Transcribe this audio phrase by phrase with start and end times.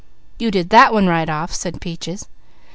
[0.39, 2.27] "You did that one right off," said Peaches.